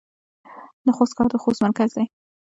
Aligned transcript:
د 0.85 0.87
خوست 0.95 1.13
ښار 1.15 1.27
د 1.31 1.35
خوست 1.43 1.59
مرکز 1.65 1.89
دی 1.97 2.05